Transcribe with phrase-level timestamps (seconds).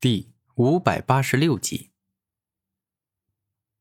[0.00, 1.90] 第五百八十六集。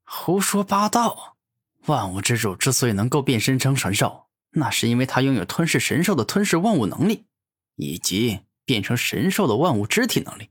[0.04, 1.38] 胡说八道！
[1.86, 7.27] 万物之主之所以能够变身成神兽，那是因为他拥有吞噬神兽的吞噬万物能力，
[7.75, 10.50] 以及变成神兽的万物肢体能力。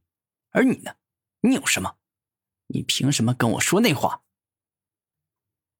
[0.50, 0.94] 而你呢？
[1.40, 1.96] 你有什么？
[2.68, 4.22] 你凭什么跟我说那话？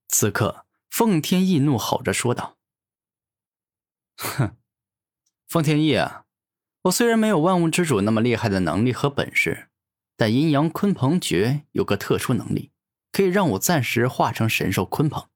[0.08, 2.56] 此刻，奉天意怒吼着说道
[4.18, 4.56] ：“哼，
[5.46, 6.24] 奉天意啊！
[6.82, 9.70] 我虽然没有万物之主那么厉害的能力和本事。”
[10.16, 12.72] 但阴阳鲲鹏诀有个特殊能力，
[13.12, 15.28] 可以让我暂时化成神兽鲲鹏。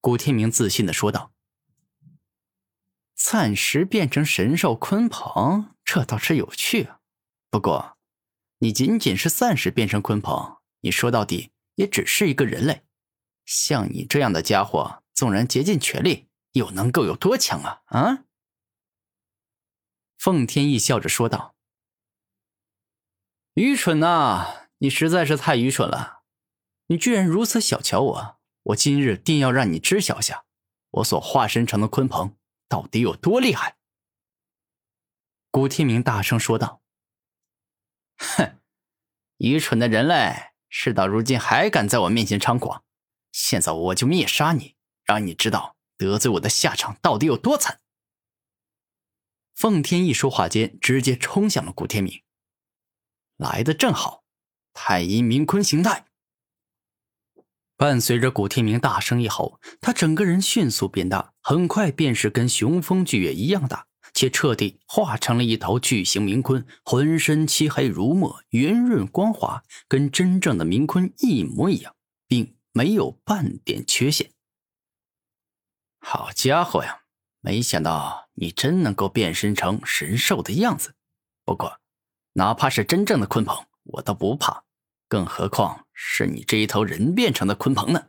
[0.00, 1.32] 古天明自信的说道
[3.14, 7.00] ：“暂时变成神兽鲲鹏，这倒是有趣啊。
[7.50, 7.98] 不过，
[8.58, 12.84] 你仅仅是暂时变成鲲鹏，你说到底也只是一个人类。
[13.44, 17.82] 像你这样的家伙，纵然竭尽全力，又能够有多强啊？
[17.86, 18.24] 啊？”
[20.16, 21.53] 奉天意笑着说道。
[23.54, 24.66] 愚蠢呐！
[24.78, 26.22] 你实在是太愚蠢了！
[26.88, 28.40] 你居然如此小瞧我！
[28.64, 30.44] 我今日定要让你知晓下，
[30.90, 32.36] 我所化身成的鲲鹏
[32.68, 33.76] 到底有多厉害！
[35.52, 36.82] 古天明大声说道
[38.18, 38.58] ：“哼，
[39.36, 42.82] 愚蠢的人类，事到如今还敢在我面前猖狂！
[43.30, 44.74] 现在我就灭杀你，
[45.04, 47.80] 让你知道得罪我的下场到底有多惨！”
[49.54, 52.23] 奉天一说话间，直接冲向了古天明。
[53.44, 54.24] 来的正好，
[54.72, 56.06] 太阴冥坤形态。
[57.76, 71.94] 伴随着古天明大声一吼，他整个人迅速变大，很快便是跟雄风巨月一样大，且彻底化成了一头巨型冥鲲，浑身漆黑如墨，圆润光滑，跟真正的冥鲲一模一样，
[72.26, 74.32] 并没有半点缺陷。
[75.98, 77.02] 好家伙呀！
[77.40, 80.94] 没想到你真能够变身成神兽的样子。
[81.44, 81.83] 不过。
[82.34, 84.64] 哪怕是真正的鲲鹏，我都不怕，
[85.08, 88.08] 更何况是你这一头人变成的鲲鹏呢？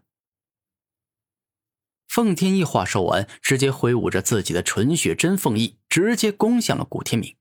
[2.07, 7.35] 奉天翼话说完，直接挥舞着自己的纯血真凤翼，直接攻向了古天明。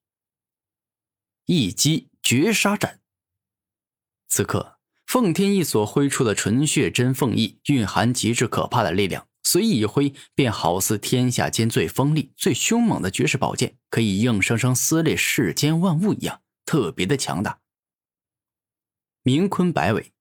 [1.47, 3.01] 一击绝杀斩。
[4.27, 16.43] 此刻，奉天翼所挥出的纯血真凤翼蕴含极致可怕的力量，随意一挥，便好似天下间最锋利、最凶猛的绝世宝剑，可以硬生生撕裂世间万物一样。
[16.65, 17.61] 特别的强大。
[19.23, 20.13] 明坤摆尾，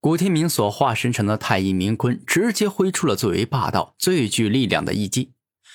[0.00, 5.32] 古天明所化身成的太乙明坤直接挥出了最为霸道、最具力量的一击。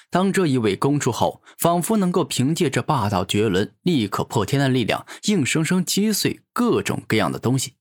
[0.10, 7.74] 当这一尾攻出后，仿佛能够凭借着霸道绝伦、力可破天的力量，硬生生击碎各种各样的东西。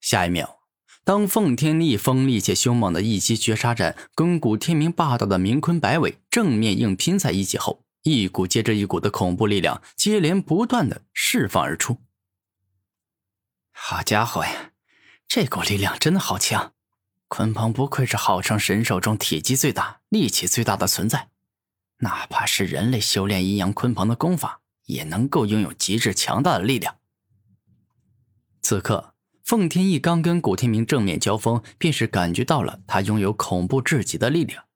[0.00, 0.58] 下一秒，
[1.04, 12.02] 当奉天力锋利且凶猛的一击绝杀斩跟古天明霸道的明坤摆尾正面硬拼在一起后，一股接着一股的恐怖力量接连不断的释放而出。
[13.72, 14.72] 好家伙呀，
[15.26, 16.72] 这股力量真的好强！
[17.28, 21.30] 鲲鹏不愧是号称神兽中体积最大、力气最大的存在，
[21.98, 26.98] 哪怕是人类修炼阴阳鲲鹏的功法，也能够拥有极致强大的力量。
[28.60, 34.66] 此刻，奉天翼刚跟古天明正面交锋，便是感觉到了他拥有恐怖至极的力量。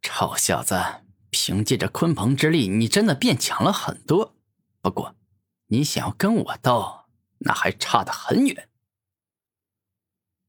[0.00, 1.03] 臭小子！
[1.34, 4.36] 凭借着鲲鹏之力，你真的变强了很多。
[4.80, 5.16] 不过，
[5.66, 7.06] 你想要跟我斗，
[7.38, 8.68] 那还差得很远。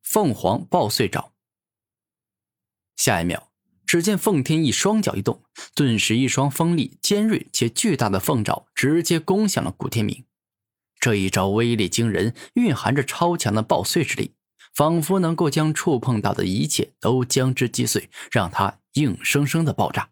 [0.04, 1.34] 凤凰爆碎爪。
[2.96, 3.52] 下一秒，
[3.88, 10.24] 只见奉天翼双脚一动，顿时一双锋利、尖锐且巨大的凤爪直接攻向了古天明。
[11.00, 14.36] 这一招威力惊人，蕴含着超强的爆碎之力，
[14.76, 20.12] 仿佛能够将触碰到的一切都将之击碎，让它硬生生的爆炸。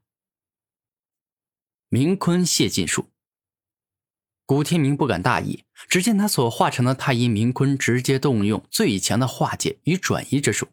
[1.93, 3.11] 明坤泄尽术。
[4.47, 10.69] 古天明不敢大意，只见他所化成的太阴明坤直接动用最强的化解与转移之术，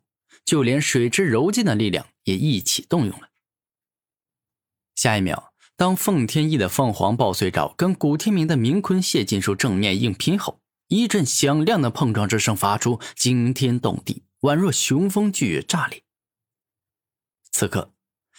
[0.46, 3.28] 就连水之柔劲的力量也一起动用了。
[4.94, 16.02] 下一秒，当奉天翼的凤凰爆碎爪跟古天明的明坤泄尽术正面硬拼后，一阵响亮的碰撞之声发出，惊天动地，宛若雄风巨月炸裂。
[17.52, 17.92] 此刻。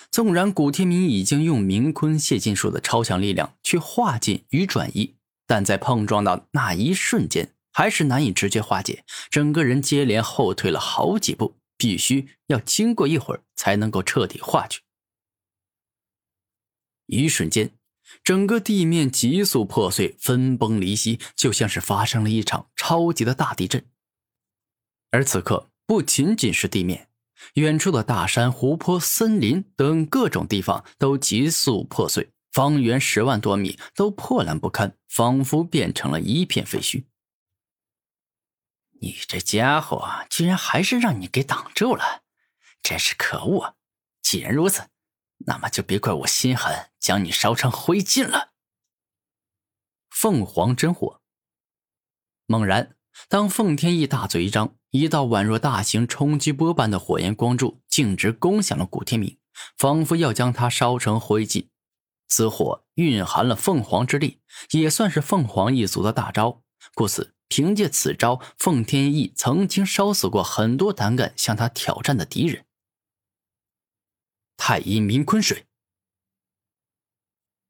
[0.09, 5.15] 纵然古天明已经用明坤泄劲术的超强力量去化解与转移，
[5.45, 14.81] 但在碰撞到那一瞬间，还是难以直接化解，整个人接连后退了好几步，必须要经过一会儿才能够彻底化去。
[17.07, 17.71] 一瞬间，
[18.23, 23.85] 整个地面急速破碎，分崩离析，就像是发生了一场超级的大地震。
[25.11, 27.09] 而此刻，不仅仅是地面。
[27.55, 37.05] 远处的大山、湖泊、森林等各种地方都急速破碎，方圆十万多米都破烂不堪，仿佛变成了一片废墟。
[39.01, 42.21] 你这家伙居然还是让你给挡住了，
[42.83, 43.75] 真是可恶！
[44.21, 44.89] 既然如此，
[45.45, 48.51] 那么就别怪我心狠，将你烧成灰烬了。
[50.09, 51.21] 凤凰真火。
[52.45, 52.95] 猛然，
[53.27, 59.37] 当凤天翼大嘴一张，一道宛若大型冲击波般的火焰光柱径直攻向了古天明，
[59.77, 61.67] 仿佛要将他烧成灰烬。
[62.27, 64.41] 此火蕴含了凤凰之力，
[64.71, 66.63] 也算是凤凰一族的大招。
[66.93, 72.65] 故此，凭借此招，凤天翼曾经烧死过很多胆敢向他挑战的敌人。
[74.57, 75.65] 太阴冥坤水。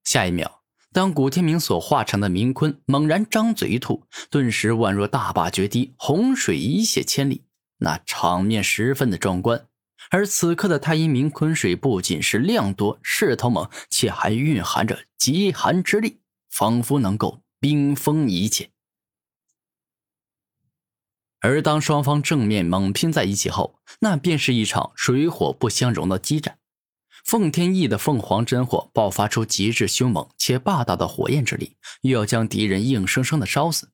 [0.04, 0.61] 下一秒，
[0.94, 7.44] 当古天明所化成的冥坤猛然张嘴一吐，顿时宛若大坝决堤，洪水一泻千里，
[7.78, 9.68] 那场面十分的壮观。
[10.10, 18.72] 而此刻的太阴冥坤水不仅是量多势头猛，且还蕴含着极寒之力，仿佛能够冰封一切。
[21.40, 26.58] 而当双方正面猛拼在一起后，那便是一场水火不相容的激战。
[27.24, 33.88] 凤天翼的凤凰真火爆发出极致凶猛且霸道的火焰之力，又要将敌人硬生生的烧死；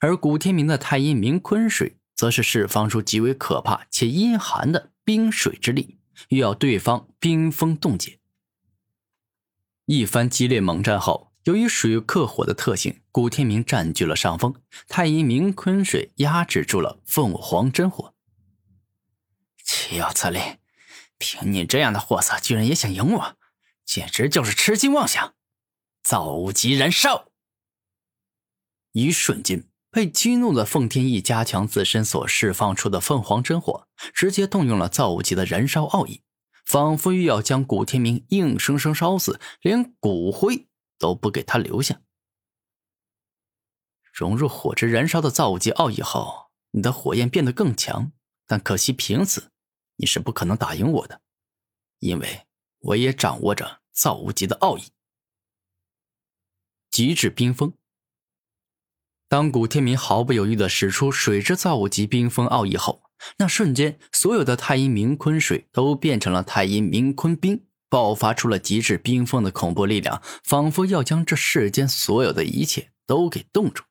[0.00, 4.90] 而古天明的太阴明坤水则是释放出极为可怕且阴寒的。
[5.04, 5.98] 冰水之力，
[6.28, 8.20] 又要对方冰封冻结。
[9.86, 14.54] 一番激烈猛战后，由于水克火的特性，古天明占据了上风。
[14.86, 18.14] 太阴明坤水压制住了凤凰真火。
[19.64, 20.38] 岂有此理！
[21.22, 23.36] 凭你这样的货色，居然也想赢我，
[23.84, 25.34] 简直就是痴心妄想！
[26.02, 27.28] 造物级燃烧！
[28.90, 29.68] 一瞬间。
[29.94, 36.22] 被激怒的凤天翼加强自身所释放出的凤凰真火，直接动用了造物级的燃烧奥义，
[36.64, 40.66] 仿佛欲要将古天明硬生生烧死，连骨灰
[40.98, 42.00] 都不给他留下。
[44.14, 48.12] 融入火之燃烧的造物级奥义后，你的火焰变得更强，
[48.46, 49.50] 但可惜凭此
[49.96, 51.20] 你是不可能打赢我的，
[51.98, 52.46] 因为
[52.78, 54.84] 我也掌握着造物级的奥义——
[56.90, 57.74] 极致冰封。
[59.28, 63.02] 当古天明毫不犹豫的使出水之造物级冰封奥义后，
[63.38, 73.84] 那瞬间，所有的太阴冥坤水都变成了太阴冥坤冰，爆发出了极致冰封的恐怖力量，仿佛要将这世间所有的一切都给冻住。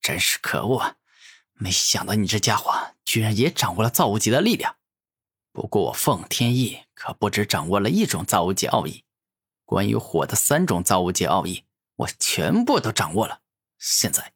[0.00, 0.96] 真是可恶啊！
[1.54, 4.76] 没想到你这家伙居然也掌握了造物级的力量。
[5.52, 9.04] 不过我凤天翼可不止掌握了一种造物级奥义，
[9.64, 11.64] 关于火的三种造物级奥义，
[11.94, 13.42] 我全部都掌握了。
[13.78, 14.34] 现在，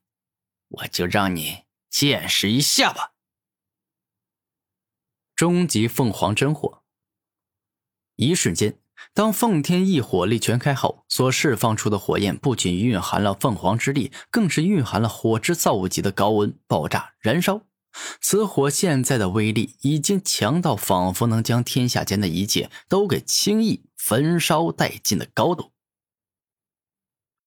[0.68, 3.14] 我就让你见识一下吧！
[5.34, 6.84] 终极凤凰真火。
[8.16, 8.80] 一瞬间，
[9.14, 17.62] 当奉天翼火力全开后，所释放出的火焰不仅蕴含了凤凰之力，更是蕴含了火之造物级的高温爆炸燃烧。
[18.20, 25.72] 此火现在的威力已经强到仿佛能将天下间的一切都给轻易焚烧殆尽的高度。